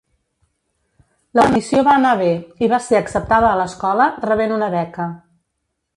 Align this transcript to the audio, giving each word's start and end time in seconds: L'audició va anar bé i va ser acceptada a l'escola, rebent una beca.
L'audició 1.39 1.83
va 1.89 1.93
anar 2.01 2.15
bé 2.23 2.31
i 2.65 2.69
va 2.73 2.79
ser 2.87 2.99
acceptada 3.03 3.51
a 3.53 3.61
l'escola, 3.61 4.11
rebent 4.27 4.57
una 4.57 4.75
beca. 4.79 5.07